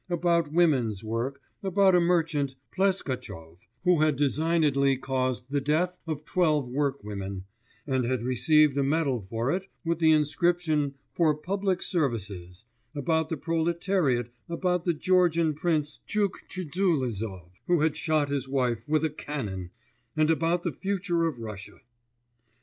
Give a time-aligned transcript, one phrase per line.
[0.09, 6.67] about women's work, about a merchant, Pleskatchov, who had designedly caused the death of twelve
[6.67, 7.43] work women,
[7.85, 13.37] and had received a medal for it with the inscription 'for public services'; about the
[13.37, 19.69] proletariat, about the Georgian Prince Tchuktcheulidzov, who had shot his wife with a cannon,
[20.17, 21.77] and about the future of Russia.